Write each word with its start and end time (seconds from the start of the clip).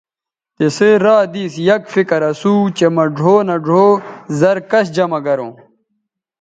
تِسئ 0.57 0.93
را 1.05 1.17
دِس 1.33 1.53
یک 1.71 1.83
فکر 1.93 2.21
اسُو 2.29 2.53
چہء 2.77 2.91
مہ 2.95 3.03
ڙھؤ 3.15 3.35
نہ 3.47 3.55
ڙھؤ 3.65 3.89
زَر 4.39 4.57
کش 4.69 4.85
جمہ 4.95 5.19
گروں 5.25 5.51